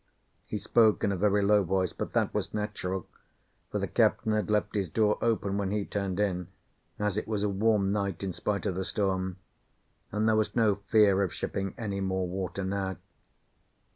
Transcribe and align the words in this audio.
He 0.47 0.57
spoke 0.57 1.03
in 1.03 1.11
a 1.11 1.15
very 1.15 1.43
low 1.43 1.61
voice, 1.63 1.93
but 1.93 2.13
that 2.13 2.33
was 2.33 2.55
natural, 2.55 3.05
for 3.69 3.77
the 3.77 3.87
captain 3.87 4.31
had 4.31 4.49
left 4.49 4.73
his 4.73 4.89
door 4.89 5.19
open 5.21 5.59
when 5.59 5.69
he 5.69 5.85
turned 5.85 6.19
in, 6.19 6.47
as 6.97 7.17
it 7.17 7.27
was 7.27 7.43
a 7.43 7.49
warm 7.49 7.91
night 7.91 8.23
in 8.23 8.33
spite 8.33 8.65
of 8.65 8.73
the 8.73 8.83
storm, 8.83 9.37
and 10.11 10.27
there 10.27 10.35
was 10.35 10.55
no 10.55 10.73
fear 10.87 11.21
of 11.21 11.31
shipping 11.35 11.75
any 11.77 11.99
more 12.01 12.27
water 12.27 12.63
now. 12.63 12.97